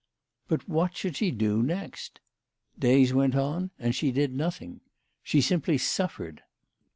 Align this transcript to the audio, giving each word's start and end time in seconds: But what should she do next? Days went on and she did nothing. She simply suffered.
But 0.47 0.67
what 0.67 0.97
should 0.97 1.15
she 1.17 1.29
do 1.29 1.61
next? 1.61 2.21
Days 2.79 3.13
went 3.13 3.35
on 3.35 3.69
and 3.77 3.93
she 3.93 4.11
did 4.11 4.33
nothing. 4.33 4.81
She 5.21 5.41
simply 5.41 5.77
suffered. 5.77 6.41